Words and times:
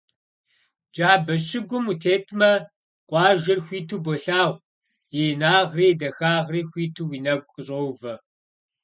Джабэ 0.93 1.35
щыгум 1.45 1.85
утетмэ, 1.91 2.51
къуажэр 3.09 3.59
хуиту 3.65 3.97
болъагъу, 4.03 4.61
и 5.19 5.21
инагъри 5.31 5.87
и 5.91 5.95
дахагъри 5.99 6.61
хуиту 6.69 7.05
уи 7.09 7.17
нэгу 7.25 7.49
къыщӀоувэ. 7.53 8.13